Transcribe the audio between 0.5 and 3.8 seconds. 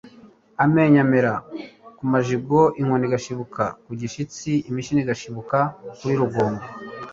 amenyo amerera ku majigo, inkoni igashibuka